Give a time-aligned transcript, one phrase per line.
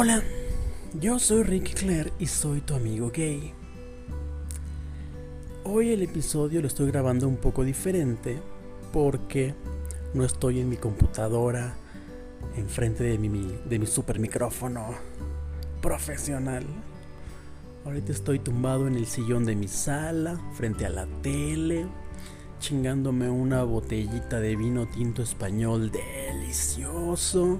[0.00, 0.22] Hola,
[1.00, 3.52] yo soy Ricky Claire y soy tu amigo gay.
[5.64, 8.40] Hoy el episodio lo estoy grabando un poco diferente
[8.92, 9.56] porque
[10.14, 11.74] no estoy en mi computadora
[12.56, 14.90] enfrente de mi, de mi super micrófono
[15.82, 16.62] profesional.
[17.84, 21.88] Ahorita estoy tumbado en el sillón de mi sala, frente a la tele,
[22.60, 27.58] chingándome una botellita de vino tinto español delicioso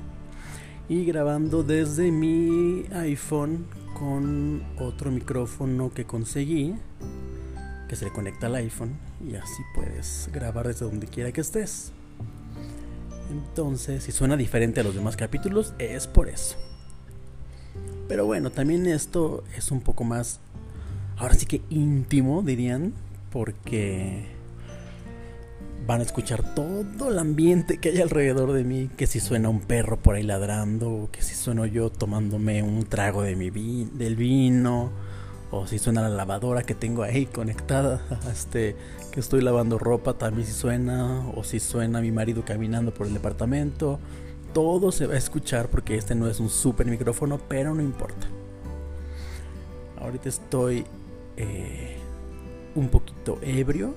[0.88, 3.66] y grabando desde mi iPhone
[3.98, 6.74] con otro micrófono que conseguí
[7.88, 11.92] que se le conecta al iPhone y así puedes grabar desde donde quiera que estés.
[13.30, 16.56] Entonces, si suena diferente a los demás capítulos, es por eso.
[18.08, 20.40] Pero bueno, también esto es un poco más,
[21.16, 22.94] ahora sí que íntimo, dirían,
[23.30, 24.37] porque
[25.88, 29.60] van a escuchar todo el ambiente que hay alrededor de mí, que si suena un
[29.60, 33.48] perro por ahí ladrando, que si sueno yo tomándome un trago de mi
[33.94, 34.90] del vino,
[35.50, 38.76] o si suena la lavadora que tengo ahí conectada, este,
[39.10, 43.14] que estoy lavando ropa, también si suena, o si suena mi marido caminando por el
[43.14, 43.98] departamento,
[44.52, 48.28] todo se va a escuchar porque este no es un super micrófono, pero no importa.
[49.98, 50.84] Ahorita estoy
[51.38, 51.96] eh,
[52.74, 53.94] un poquito ebrio,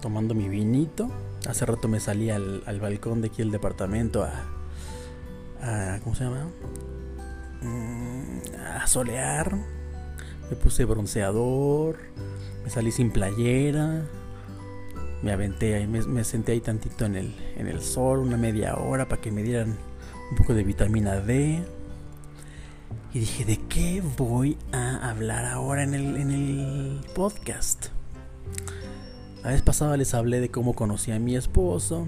[0.00, 1.10] tomando mi vinito.
[1.48, 4.44] Hace rato me salí al, balcón de aquí el departamento a,
[5.62, 6.48] a ¿cómo se llama?
[7.62, 8.40] Mm,
[8.78, 9.56] a solear.
[10.50, 11.96] Me puse bronceador,
[12.64, 14.02] me salí sin playera,
[15.22, 19.08] me aventé ahí, me, senté ahí tantito en el, en el sol, una media hora
[19.08, 19.76] para que me dieran
[20.30, 21.62] un poco de vitamina D.
[23.12, 27.86] Y dije, ¿de qué voy a hablar ahora en el, en el podcast?
[29.42, 32.06] La vez pasada les hablé de cómo conocí a mi esposo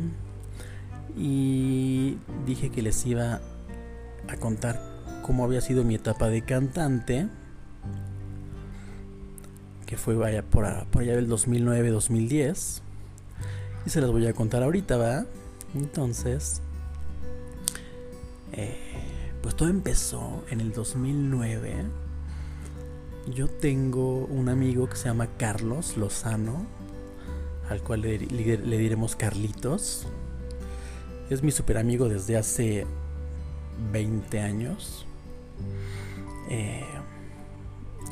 [1.16, 3.40] y dije que les iba
[4.28, 4.82] a contar
[5.22, 7.28] cómo había sido mi etapa de cantante,
[9.86, 12.82] que fue vaya por, allá del 2009-2010.
[13.86, 15.24] Y se las voy a contar ahorita, ¿va?
[15.74, 16.60] Entonces,
[18.52, 18.76] eh,
[19.40, 21.86] pues todo empezó en el 2009.
[23.34, 26.81] Yo tengo un amigo que se llama Carlos Lozano
[27.72, 30.06] al cual le, diremos Carlitos.
[31.30, 32.86] Es mi super amigo desde hace
[33.92, 35.06] 20 años.
[36.50, 36.84] Eh,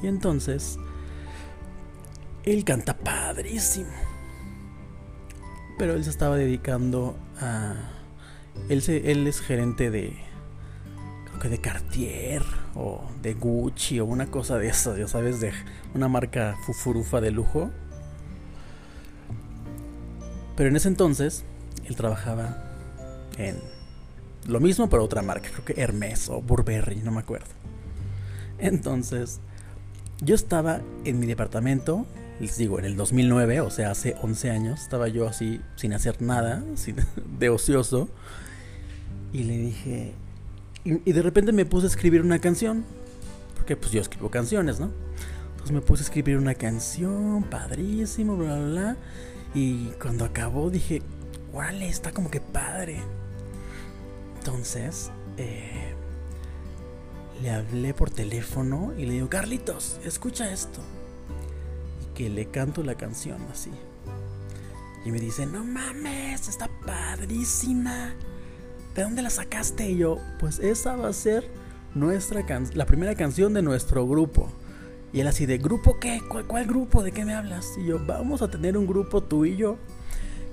[0.02, 0.78] y entonces,
[2.44, 3.90] él canta padrísimo.
[5.78, 7.74] Pero él se estaba dedicando a...
[8.68, 10.16] Él, él es gerente de...
[11.26, 12.42] Creo que de Cartier
[12.74, 15.52] o de Gucci o una cosa de eso, ya sabes, de
[15.94, 17.70] una marca fufurufa de lujo.
[20.60, 21.42] Pero en ese entonces,
[21.86, 22.62] él trabajaba
[23.38, 23.56] en
[24.46, 27.46] lo mismo, pero otra marca, creo que Hermes o Burberry, no me acuerdo.
[28.58, 29.40] Entonces,
[30.20, 32.04] yo estaba en mi departamento,
[32.40, 36.20] les digo, en el 2009, o sea, hace 11 años, estaba yo así sin hacer
[36.20, 36.62] nada,
[37.38, 38.10] de ocioso,
[39.32, 40.12] y le dije,
[40.84, 42.84] y, y, de repente me puse a escribir una canción,
[43.56, 44.90] porque pues yo escribo canciones, ¿no?
[45.52, 48.96] Entonces me puse a escribir una canción, padrísimo, bla, bla, bla.
[49.54, 51.02] Y cuando acabó dije,
[51.52, 53.02] órale, está como que padre.
[54.38, 55.94] Entonces, eh,
[57.42, 60.80] le hablé por teléfono y le digo, Carlitos, escucha esto.
[62.02, 63.70] Y que le canto la canción así.
[65.04, 68.14] Y me dice, no mames, está padrísima.
[68.94, 69.90] ¿De dónde la sacaste?
[69.90, 71.48] Y yo, pues esa va a ser
[71.94, 72.44] nuestra
[72.74, 74.50] la primera canción de nuestro grupo.
[75.12, 76.20] Y él así de, ¿grupo qué?
[76.28, 77.02] ¿Cuál, grupo?
[77.02, 77.66] ¿De qué me hablas?
[77.78, 79.76] Y yo, vamos a tener un grupo tú y yo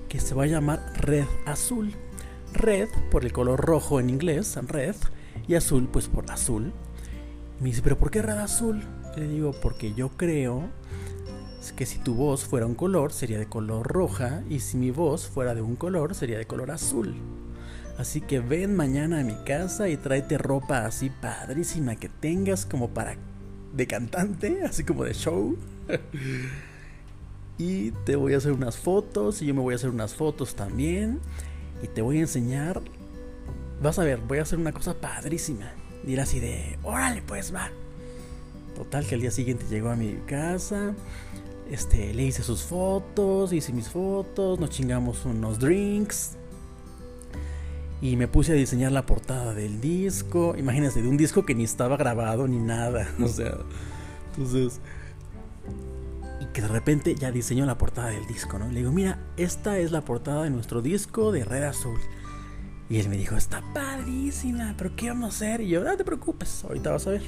[0.09, 1.93] que se va a llamar Red Azul.
[2.53, 4.95] Red por el color rojo en inglés, red,
[5.47, 6.73] y azul pues por azul.
[7.59, 8.81] me dice, ¿pero por qué red azul?
[9.15, 10.69] Le digo, porque yo creo
[11.75, 15.27] que si tu voz fuera un color sería de color roja y si mi voz
[15.27, 17.15] fuera de un color sería de color azul.
[17.97, 22.89] Así que ven mañana a mi casa y tráete ropa así padrísima que tengas como
[22.89, 23.17] para
[23.77, 25.55] de cantante, así como de show.
[27.57, 30.55] y te voy a hacer unas fotos y yo me voy a hacer unas fotos
[30.55, 31.19] también.
[31.81, 32.81] Y te voy a enseñar.
[33.81, 35.71] Vas a ver, voy a hacer una cosa padrísima.
[36.05, 37.69] Era así de, órale pues va.
[38.75, 40.93] Total que al día siguiente llegó a mi casa.
[41.69, 46.36] Este, le hice sus fotos, hice mis fotos, nos chingamos unos drinks.
[48.01, 50.55] Y me puse a diseñar la portada del disco.
[50.57, 53.07] Imagínense, de un disco que ni estaba grabado ni nada.
[53.23, 53.57] O sea,
[54.31, 54.79] entonces.
[56.39, 58.67] Y que de repente ya diseñó la portada del disco, ¿no?
[58.69, 61.99] Le digo, mira, esta es la portada de nuestro disco de Red Azul.
[62.89, 65.61] Y él me dijo, está padrísima, pero ¿qué vamos a hacer?
[65.61, 67.23] Y yo, no te preocupes, ahorita vas a ver.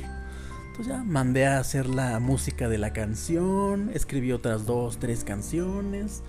[0.67, 6.23] Entonces ya mandé a hacer la música de la canción, escribí otras dos, tres canciones.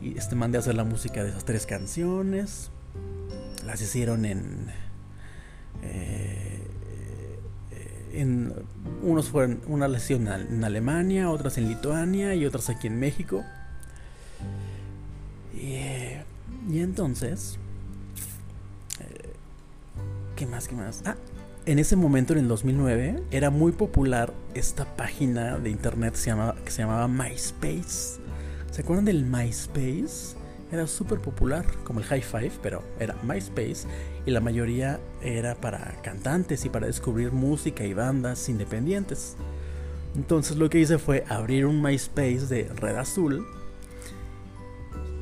[0.00, 2.70] Y este mandé a hacer la música de esas tres canciones.
[3.66, 4.66] Las hicieron en.
[5.82, 6.68] Eh,
[8.14, 8.52] en
[9.02, 13.42] unos fueron una lesión en Alemania, otras en Lituania y otras aquí en México.
[15.54, 15.76] Y,
[16.70, 17.58] y entonces
[20.42, 20.66] ¿Qué más?
[20.66, 21.02] ¿Qué más?
[21.06, 21.14] Ah,
[21.66, 26.30] en ese momento, en el 2009, era muy popular esta página de internet que se
[26.30, 28.20] llamaba, que se llamaba MySpace.
[28.72, 30.36] ¿Se acuerdan del MySpace?
[30.72, 33.86] Era súper popular, como el High Five, pero era MySpace
[34.24, 39.36] y la mayoría era para cantantes y para descubrir música y bandas independientes.
[40.16, 43.46] Entonces lo que hice fue abrir un MySpace de Red Azul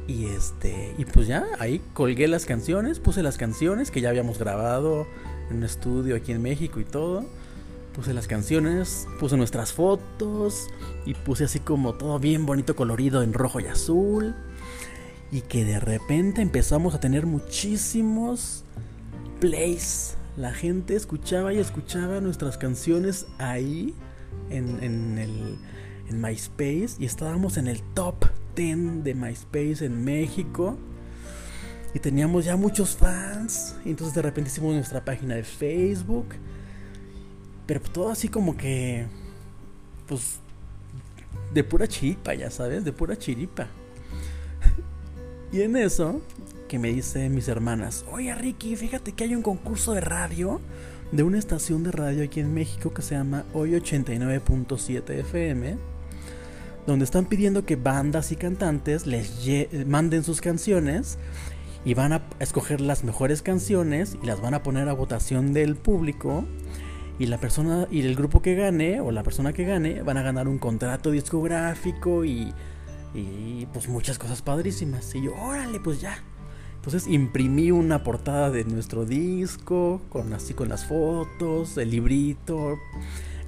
[0.06, 4.38] y este, y pues ya, ahí colgué las canciones, puse las canciones que ya habíamos
[4.38, 5.06] grabado
[5.50, 7.25] en un estudio aquí en México y todo.
[7.94, 10.69] Puse las canciones, puse nuestras fotos
[11.06, 14.35] y puse así como todo bien bonito colorido en rojo y azul.
[15.32, 18.65] Y que de repente empezamos a tener muchísimos
[19.41, 20.17] plays.
[20.37, 23.94] La gente escuchaba y escuchaba nuestras canciones ahí
[24.49, 25.59] en, en, el,
[26.09, 28.25] en MySpace y estábamos en el top
[28.55, 30.77] de MySpace en México.
[31.94, 33.77] Y teníamos ya muchos fans.
[33.85, 36.27] Y entonces de repente hicimos nuestra página de Facebook.
[37.67, 39.06] Pero todo así como que...
[40.06, 40.41] Pues...
[41.55, 43.67] De pura chiripa, ya sabes, de pura chiripa.
[45.52, 46.20] Y en eso,
[46.69, 50.61] que me dicen mis hermanas, oye Ricky, fíjate que hay un concurso de radio
[51.12, 55.91] de una estación de radio aquí en México que se llama Hoy 89.7 FM
[56.87, 59.47] donde están pidiendo que bandas y cantantes les
[59.87, 61.19] manden sus canciones
[61.85, 65.76] y van a escoger las mejores canciones y las van a poner a votación del
[65.76, 66.44] público
[67.19, 70.23] y la persona y el grupo que gane o la persona que gane van a
[70.23, 72.53] ganar un contrato discográfico y,
[73.15, 76.23] y pues muchas cosas padrísimas y yo órale pues ya
[76.77, 82.79] entonces imprimí una portada de nuestro disco con así con las fotos el librito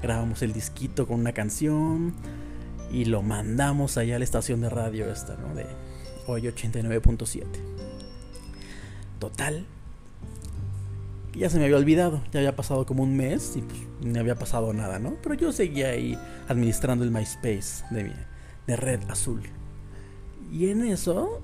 [0.03, 2.14] grabamos el disquito con una canción
[2.93, 5.55] y lo mandamos allá a la estación de radio esta, ¿no?
[5.55, 5.67] De
[6.26, 7.44] hoy 89.7.
[9.19, 9.65] Total.
[11.35, 14.35] Ya se me había olvidado, ya había pasado como un mes y pues no había
[14.35, 15.17] pasado nada, ¿no?
[15.23, 16.19] Pero yo seguía ahí
[16.49, 18.12] administrando el MySpace de,
[18.67, 19.43] de Red Azul.
[20.53, 21.41] Y en eso,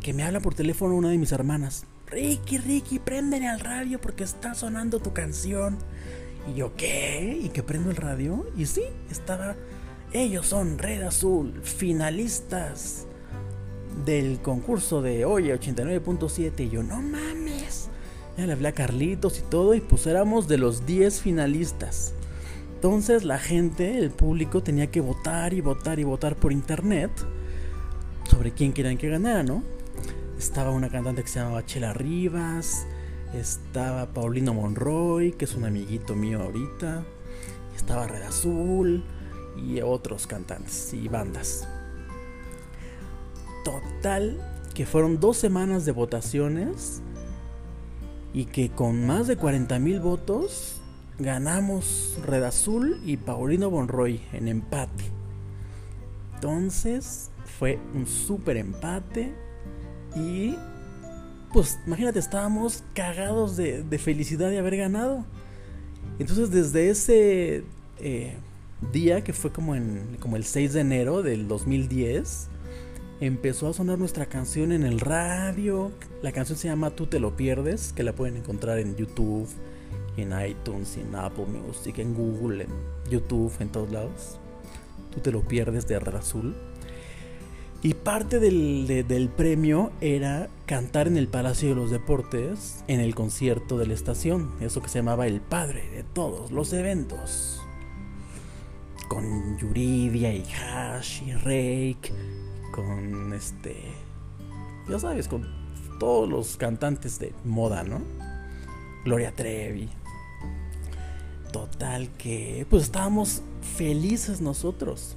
[0.00, 1.84] que me habla por teléfono una de mis hermanas.
[2.06, 5.78] Ricky, Ricky, préndele al radio porque está sonando tu canción.
[6.50, 7.38] Y yo, ¿qué?
[7.42, 8.46] ¿Y que prendo el radio?
[8.56, 9.56] Y sí, estaba
[10.12, 13.06] ellos son Red Azul, finalistas
[14.04, 16.66] del concurso de hoy 89.7.
[16.66, 17.88] Y yo, no mames.
[18.36, 22.14] Ya le hablé a Carlitos y todo, y pues éramos de los 10 finalistas.
[22.80, 27.10] Entonces la gente, el público, tenía que votar y votar y votar por internet
[28.24, 29.62] sobre quién querían que ganara, ¿no?
[30.38, 32.86] Estaba una cantante que se llamaba Chela Rivas,
[33.34, 37.04] estaba Paulino Monroy, que es un amiguito mío ahorita,
[37.76, 39.04] estaba Red Azul,
[39.58, 41.68] y otros cantantes y bandas.
[43.62, 44.40] Total,
[44.72, 47.02] que fueron dos semanas de votaciones
[48.32, 50.79] y que con más de 40 mil votos
[51.20, 55.04] ganamos Red Azul y Paulino Bonroy en empate.
[56.34, 59.34] Entonces fue un súper empate
[60.16, 60.56] y
[61.52, 65.24] pues imagínate, estábamos cagados de, felicidad de haber ganado.
[66.18, 67.64] Entonces desde ese
[67.98, 68.36] eh,
[68.92, 72.48] día que fue como en como el 6 de enero del 2010
[73.20, 75.92] empezó a sonar nuestra canción en el radio.
[76.22, 79.48] La canción se llama Tú te lo pierdes, que la pueden encontrar en YouTube,
[80.16, 82.70] en iTunes, en Apple Music, en Google, en
[83.10, 84.38] YouTube, en todos lados.
[85.12, 86.54] Tú te lo pierdes de R Azul.
[87.82, 93.14] Y parte del, del, premio era cantar en el Palacio de los Deportes en el
[93.14, 97.60] concierto de la estación, eso que se llamaba el padre de todos los eventos
[99.10, 102.12] con Yuridia y Hash y Rake,
[102.70, 103.74] con este,
[104.88, 105.44] ya sabes, con
[105.98, 108.00] todos los cantantes de moda, ¿no?
[109.04, 109.88] Gloria Trevi.
[111.52, 113.42] Total que, pues estábamos
[113.76, 115.16] felices nosotros.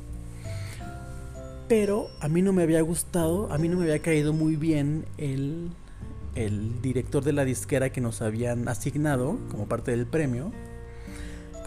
[1.67, 5.05] Pero a mí no me había gustado, a mí no me había caído muy bien
[5.17, 5.69] el,
[6.35, 10.51] el director de la disquera que nos habían asignado como parte del premio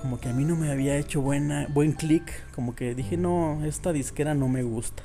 [0.07, 2.23] como que a mí no me había hecho buena, buen clic,
[2.55, 5.03] como que dije, no, esta disquera no me gusta.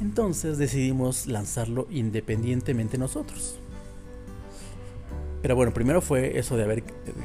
[0.00, 3.58] Entonces decidimos lanzarlo independientemente nosotros.
[5.42, 6.84] Pero bueno, primero fue eso de haber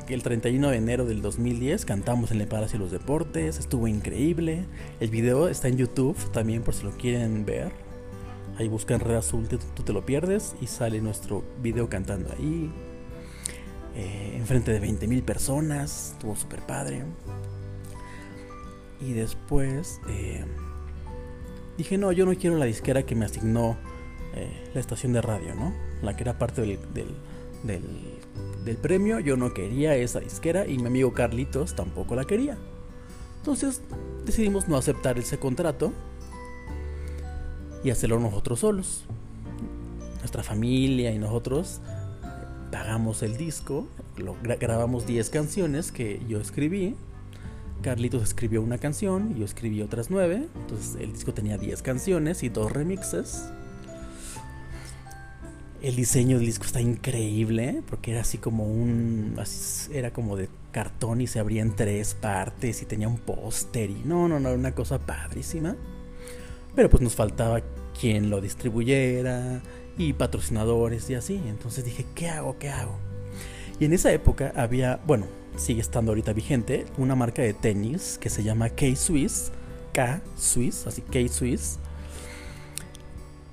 [0.09, 4.65] el 31 de enero del 2010 cantamos en el Palacio de los Deportes, estuvo increíble.
[4.99, 7.71] El video está en YouTube también por si lo quieren ver.
[8.57, 12.71] Ahí buscan Red Azul, tú te lo pierdes y sale nuestro video cantando ahí.
[13.97, 17.03] Eh, enfrente de 20.000 personas, estuvo súper padre.
[19.01, 20.45] Y después eh,
[21.79, 23.75] dije, no, yo no quiero la disquera que me asignó
[24.35, 25.73] eh, la estación de radio, ¿no?
[26.03, 26.79] La que era parte del,
[28.81, 32.57] premio, yo no quería esa disquera y mi amigo Carlitos tampoco la quería.
[33.39, 33.81] Entonces
[34.25, 35.93] decidimos no aceptar ese contrato
[37.83, 39.05] y hacerlo nosotros solos.
[40.19, 41.79] Nuestra familia y nosotros
[42.71, 46.95] pagamos el disco, lo, grabamos 10 canciones que yo escribí
[47.81, 50.47] Carlitos escribió una canción yo escribí otras nueve.
[50.55, 53.49] Entonces el disco tenía 10 canciones y dos remixes.
[55.81, 59.35] El diseño del disco está increíble porque era así como un.
[59.93, 64.01] era como de cartón y se abría en tres partes y tenía un póster y
[64.03, 65.75] no, no, no, una cosa padrísima.
[66.75, 67.61] Pero pues nos faltaba
[67.99, 69.61] quien lo distribuyera
[69.97, 71.41] y patrocinadores y así.
[71.47, 72.57] Entonces dije, ¿qué hago?
[72.57, 72.97] ¿Qué hago?
[73.79, 78.29] Y en esa época había, bueno, sigue estando ahorita vigente, una marca de tenis que
[78.29, 79.51] se llama K-Swiss,
[79.93, 81.79] K-Swiss, así K-Swiss.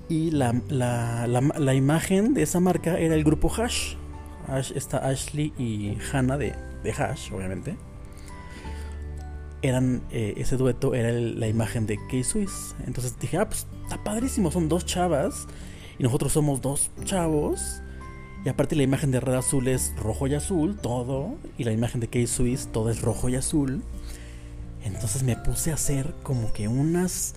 [0.07, 3.95] Y la, la, imagen de esa marca era el grupo Hash.
[4.47, 7.75] Ash está Ashley y Hannah de, de Hash, obviamente.
[9.63, 12.75] Eran, eh, ese dueto era la imagen de K-Swiss.
[12.85, 15.47] Entonces dije, ah, pues está padrísimo, son dos chavas.
[15.97, 17.81] Y nosotros somos dos chavos.
[18.45, 21.35] Y aparte la imagen de Red Azul es rojo y azul, todo.
[21.57, 23.81] Y la imagen de K-Swiss, todo es rojo y azul.
[24.83, 27.33] Entonces me puse a hacer como que unas...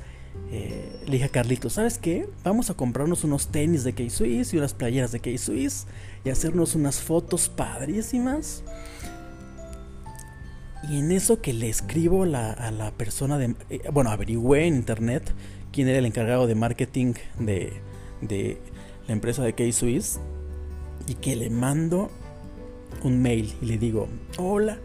[0.51, 2.29] Eh, le dije a Carlito, ¿sabes qué?
[2.43, 5.87] Vamos a comprarnos unos tenis de K-Swiss y unas playeras de K-Swiss
[6.25, 8.63] y hacernos unas fotos padrísimas.
[10.89, 12.27] Y en eso que le escribo a
[12.71, 13.55] la persona de...
[13.69, 15.33] Eh, bueno, averigüé en internet
[15.73, 17.73] quién era el encargado de marketing de,
[18.23, 18.59] de
[19.07, 20.19] la empresa de K-Swiss
[21.07, 22.11] y que le mando
[23.03, 24.09] un mail y le digo,
[24.39, 24.79] hola,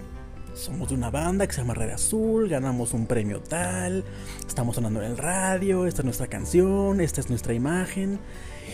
[0.53, 4.03] somos de una banda que se llama Red Azul, ganamos un premio tal,
[4.47, 8.19] estamos sonando en el radio, esta es nuestra canción, esta es nuestra imagen.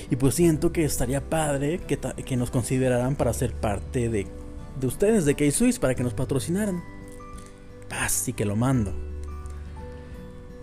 [0.10, 4.28] Y pues siento que estaría padre que, que nos consideraran para ser parte de,
[4.80, 6.84] de ustedes, de K-Swiss, para que nos patrocinaran.
[7.90, 8.94] Así que lo mando.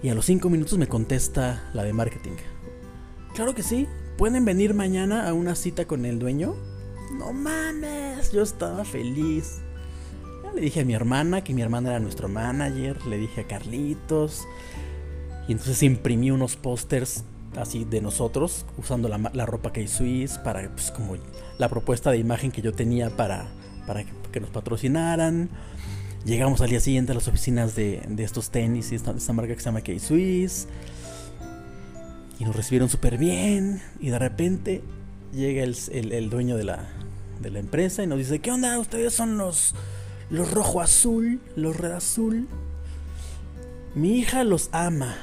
[0.02, 2.36] Y a los 5 minutos me contesta la de marketing.
[3.34, 6.54] Claro que sí, ¿pueden venir mañana a una cita con el dueño?
[7.18, 9.60] No mames, yo estaba feliz.
[10.54, 14.46] Le dije a mi hermana que mi hermana era nuestro manager, le dije a Carlitos.
[15.48, 17.24] Y entonces imprimí unos pósters
[17.56, 21.16] así de nosotros, usando la, ropa que Swiss para, pues, como
[21.58, 23.46] la propuesta de imagen que yo tenía para,
[23.86, 25.48] para que, nos patrocinaran.
[26.24, 29.66] Llegamos al día siguiente a las oficinas de, estos tenis y esta, marca que se
[29.66, 30.68] llama K-Swiss.
[32.38, 33.80] Y nos recibieron súper bien.
[34.00, 34.82] Y de repente
[35.32, 36.86] llega el, dueño de la,
[37.40, 38.78] de la empresa y nos dice, ¿qué onda?
[38.78, 39.74] Ustedes son los,
[40.30, 42.48] los rojo azul, los red azul.
[43.94, 45.16] Mi hija los ama.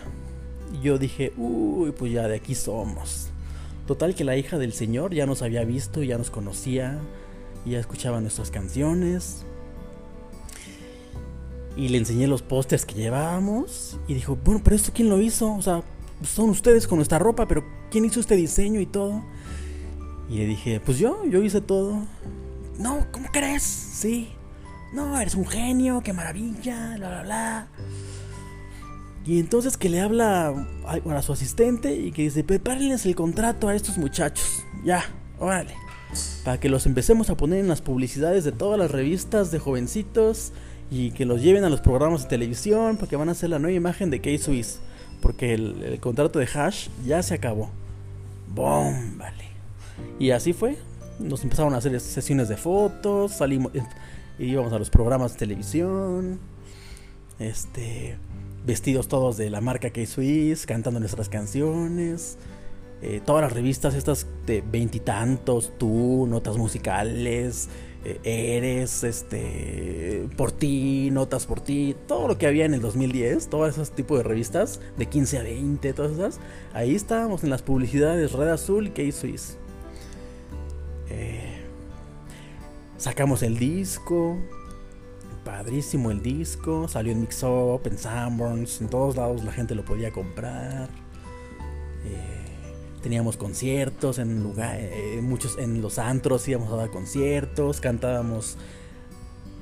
[0.74, 3.28] Y yo dije, uy, pues ya de aquí somos.
[3.88, 7.00] Total que la hija del señor ya nos había visto, ya nos conocía,
[7.66, 9.46] ya escuchaba nuestras canciones.
[11.76, 14.00] Y le enseñé los pósters que llevábamos.
[14.08, 15.54] Y dijo, bueno, pero esto quién lo hizo?
[15.54, 15.84] O sea,
[16.24, 19.24] son ustedes con nuestra ropa, pero ¿quién hizo este diseño y todo?
[20.30, 22.06] Y le dije, pues yo, yo hice todo.
[22.80, 23.64] No, ¿cómo crees?
[23.64, 24.30] Sí.
[24.94, 27.68] No, eres un genio, qué maravilla, bla, bla, bla.
[29.26, 30.54] Y entonces que le habla
[30.86, 34.64] a, su asistente y que dice, prepárenles el contrato a estos muchachos.
[34.84, 35.04] Ya,
[35.40, 35.74] órale.
[36.44, 40.52] Para que los empecemos a poner en las publicidades de todas las revistas de jovencitos
[40.92, 43.76] y que los lleven a los programas de televisión porque van a hacer la nueva
[43.76, 44.80] imagen de K-Swiss.
[45.22, 47.72] Porque el, el, contrato de Hash ya se acabó.
[48.54, 49.18] ¡Bom!
[49.18, 49.46] Vale.
[50.20, 50.78] Y así fue.
[51.18, 53.72] Nos empezaron a hacer sesiones de fotos, salimos,
[54.44, 56.40] eh, íbamos a los programas de televisión,
[57.40, 58.18] este,
[58.66, 62.38] vestidos todos de la marca K-Swiss, cantando nuestras canciones.
[63.02, 67.68] Eh, todas las revistas estas de veintitantos, tú, notas musicales,
[68.06, 73.50] eh, eres, este, por ti, notas por ti, todo lo que había en el 2010,
[73.50, 76.40] todos esos tipos de revistas, de 15 a 20, todas esas,
[76.74, 79.58] ahí estábamos en las publicidades Red Azul y K-Swiss.
[83.04, 84.38] Sacamos el disco.
[85.44, 86.88] Padrísimo el disco.
[86.88, 88.80] Salió en Mix Up, en Sanborns.
[88.80, 90.88] En todos lados la gente lo podía comprar.
[92.06, 92.46] Eh,
[93.02, 98.56] teníamos conciertos en lugar, eh, muchos en los antros íbamos a dar conciertos, cantábamos,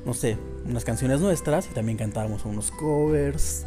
[0.06, 3.66] no sé, unas canciones nuestras y también cantábamos unos covers.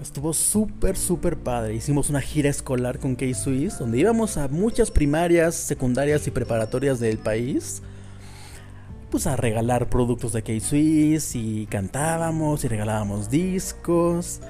[0.00, 1.74] Estuvo súper, súper padre.
[1.74, 7.18] Hicimos una gira escolar con K-Swiss, donde íbamos a muchas primarias, secundarias y preparatorias del
[7.18, 7.82] país.
[9.10, 14.40] Pues a regalar productos de K-Swiss y cantábamos y regalábamos discos.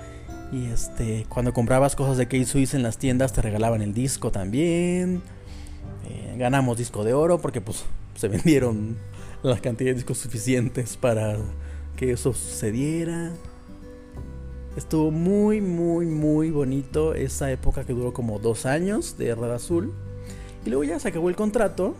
[0.51, 5.23] Y este, cuando comprabas cosas de K-Swiss en las tiendas te regalaban el disco también.
[6.09, 7.85] Eh, ganamos disco de oro porque pues
[8.15, 8.97] se vendieron
[9.43, 11.37] la cantidad de discos suficientes para
[11.97, 13.33] que eso sucediera.
[14.75, 19.93] Estuvo muy, muy, muy bonito esa época que duró como dos años de Red Azul.
[20.65, 21.95] Y luego ya se acabó el contrato.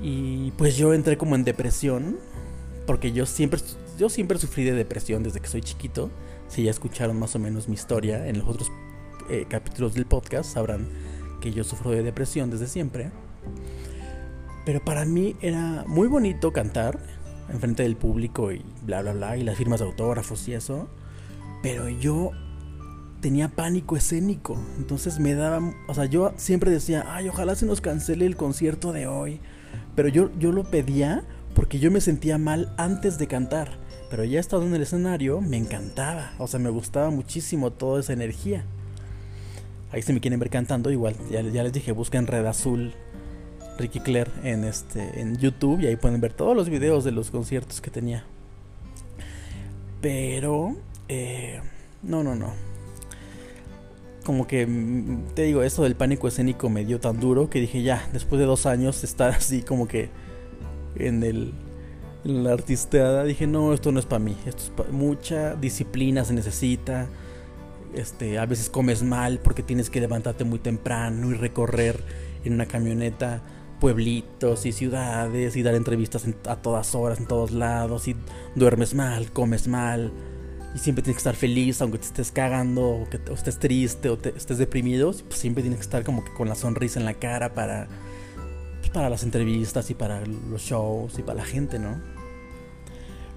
[0.00, 2.18] Y pues yo entré como en depresión.
[2.86, 3.60] Porque yo siempre,
[3.98, 6.10] yo siempre sufrí de depresión desde que soy chiquito.
[6.48, 8.70] Si ya escucharon más o menos mi historia en los otros
[9.28, 10.88] eh, capítulos del podcast, sabrán
[11.40, 13.10] que yo sufro de depresión desde siempre.
[14.64, 16.98] Pero para mí era muy bonito cantar
[17.48, 20.88] en frente del público y bla, bla, bla, y las firmas de autógrafos y eso.
[21.62, 22.30] Pero yo
[23.20, 24.56] tenía pánico escénico.
[24.78, 28.92] Entonces me daba, o sea, yo siempre decía, ay, ojalá se nos cancele el concierto
[28.92, 29.40] de hoy.
[29.96, 31.24] Pero yo, yo lo pedía
[31.54, 33.70] porque yo me sentía mal antes de cantar.
[34.08, 36.32] Pero ya estado en el escenario, me encantaba.
[36.38, 38.64] O sea, me gustaba muchísimo toda esa energía.
[39.90, 42.94] Ahí si me quieren ver cantando, igual, ya, ya les dije, busquen Red Azul
[43.78, 47.30] Ricky Claire en, este, en YouTube y ahí pueden ver todos los videos de los
[47.30, 48.24] conciertos que tenía.
[50.00, 50.76] Pero
[51.08, 51.60] eh,
[52.02, 52.52] no, no, no.
[54.26, 57.84] Como que mm, te digo, eso del pánico escénico me dio tan duro que dije
[57.84, 60.10] ya, después de dos años estar así como que
[60.96, 61.54] en el
[62.24, 64.36] la artisteada, dije no, esto no es para mí.
[64.46, 67.06] Esto es mucha disciplina se necesita.
[67.94, 72.02] Este, a veces comes mal porque tienes que levantarte muy temprano y recorrer
[72.44, 73.42] en una camioneta
[73.78, 78.16] pueblitos y ciudades y dar entrevistas a todas horas, en todos lados y
[78.56, 80.12] duermes mal, comes mal
[80.76, 84.58] y siempre tienes que estar feliz, aunque te estés cagando, o estés triste, o estés
[84.58, 87.88] deprimido, pues siempre tienes que estar como que con la sonrisa en la cara para,
[88.80, 91.98] pues para las entrevistas y para los shows y para la gente, ¿no?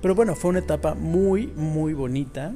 [0.01, 2.53] Pero bueno, fue una etapa muy, muy bonita.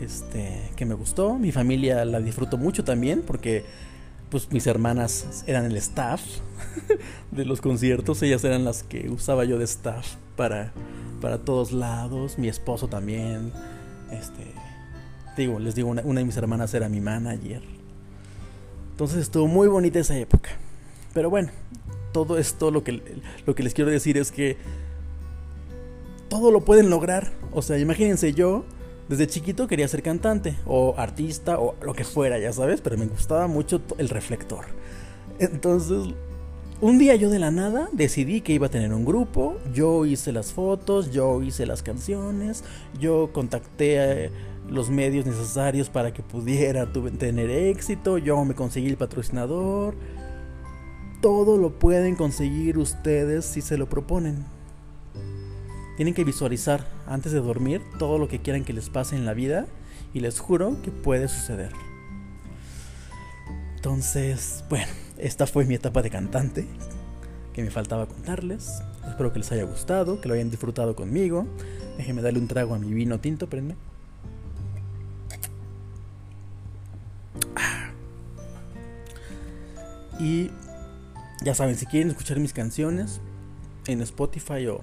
[0.00, 1.36] Este, que me gustó.
[1.36, 3.64] Mi familia la disfrutó mucho también porque
[4.28, 6.20] pues mis hermanas eran el staff
[7.32, 10.72] de los conciertos, ellas eran las que usaba yo de staff para
[11.24, 13.50] para todos lados, mi esposo también.
[14.10, 14.44] Este,
[15.38, 17.62] digo, les digo, una, de mis hermanas era mi manager.
[18.90, 20.50] Entonces estuvo muy bonita esa época.
[21.14, 21.50] Pero bueno,
[22.12, 24.58] todo esto lo que, lo que les quiero decir es que
[26.28, 27.32] todo lo pueden lograr.
[27.52, 28.66] O sea, imagínense yo,
[29.08, 33.06] desde chiquito quería ser cantante o artista o lo que fuera, ya sabes, pero me
[33.06, 34.66] gustaba mucho el reflector.
[35.38, 36.12] Entonces
[36.84, 40.32] un día yo de la nada decidí que iba a tener un grupo, yo hice
[40.32, 42.62] las fotos, yo hice las canciones,
[43.00, 44.30] yo contacté
[44.68, 49.94] los medios necesarios para que pudiera tener éxito, yo me conseguí el patrocinador.
[51.22, 54.44] Todo lo pueden conseguir ustedes si se lo proponen.
[55.96, 59.32] Tienen que visualizar antes de dormir todo lo que quieran que les pase en la
[59.32, 59.64] vida
[60.12, 61.72] y les juro que puede suceder.
[63.84, 64.86] Entonces, bueno,
[65.18, 66.66] esta fue mi etapa de cantante
[67.52, 68.82] que me faltaba contarles.
[69.06, 71.46] Espero que les haya gustado, que lo hayan disfrutado conmigo.
[71.98, 73.76] Déjenme darle un trago a mi vino tinto, espérenme.
[77.56, 77.90] Ah.
[80.18, 80.50] Y
[81.44, 83.20] ya saben, si quieren escuchar mis canciones
[83.86, 84.80] en Spotify o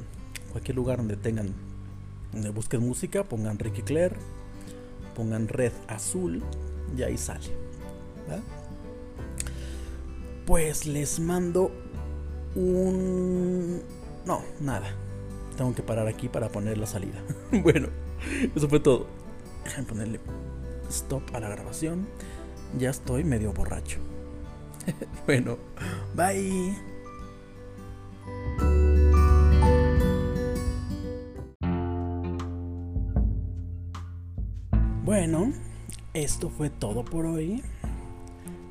[0.51, 1.55] cualquier lugar donde tengan,
[2.33, 4.17] donde busquen música, pongan Ricky Claire,
[5.15, 6.43] pongan Red Azul
[6.95, 7.49] y ahí sale.
[8.27, 8.60] ¿verdad?
[10.51, 11.71] Pues les mando
[12.55, 13.81] un...
[14.25, 14.93] No, nada.
[15.55, 17.23] Tengo que parar aquí para poner la salida.
[17.63, 17.87] bueno,
[18.53, 19.07] eso fue todo.
[19.63, 20.19] Déjenme ponerle
[20.89, 22.05] stop a la grabación.
[22.77, 23.99] Ya estoy medio borracho.
[25.25, 25.57] bueno,
[26.15, 26.75] bye.
[35.05, 35.53] Bueno,
[36.13, 37.63] esto fue todo por hoy.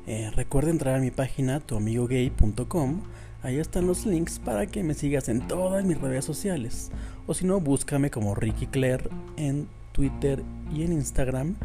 [0.07, 3.01] Eh, recuerda entrar a mi página tuamigogay.com.
[3.43, 6.91] Ahí están los links para que me sigas en todas mis redes sociales.
[7.27, 11.55] O si no, búscame como Ricky Claire en Twitter y en Instagram.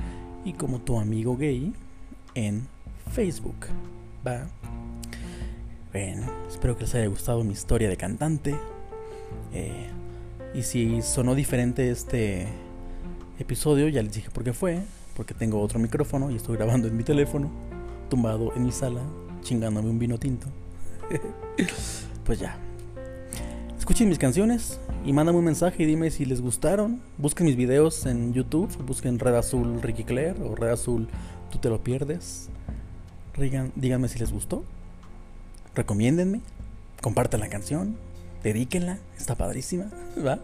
[0.44, 1.72] Y como tu amigo gay
[2.34, 2.66] en
[3.12, 3.56] Facebook.
[4.26, 4.46] Va.
[5.92, 8.54] Bueno, espero que les haya gustado mi historia de cantante.
[9.52, 9.88] Eh,
[10.54, 12.46] y si sonó diferente este
[13.38, 14.82] episodio, ya les dije por qué fue.
[15.16, 17.50] Porque tengo otro micrófono y estoy grabando en mi teléfono
[18.08, 19.00] tumbado en mi sala,
[19.42, 20.46] chingándome un vino tinto.
[22.24, 22.58] pues ya.
[23.78, 27.00] Escuchen mis canciones y mándame un mensaje y dime si les gustaron.
[27.18, 31.08] Busquen mis videos en YouTube, busquen Red Azul Ricky Claire o Red Azul
[31.50, 32.48] Tú te lo pierdes.
[33.76, 34.64] díganme si les gustó.
[35.74, 36.40] Recomiéndenme.
[37.00, 37.96] Compartan la canción.
[38.42, 38.98] Dedíquenla.
[39.16, 39.86] Está padrísima.
[40.26, 40.40] ¿Va?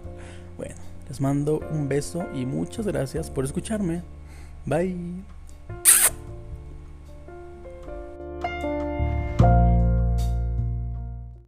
[0.57, 0.77] Bueno,
[1.09, 4.03] les mando un beso y muchas gracias por escucharme.
[4.67, 5.25] Bye.